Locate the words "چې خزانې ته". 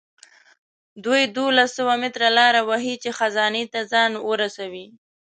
3.03-3.79